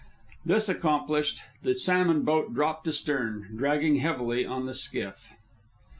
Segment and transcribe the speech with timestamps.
[0.43, 5.33] This accomplished, the salmon boat dropped astern, dragging heavily on the skiff.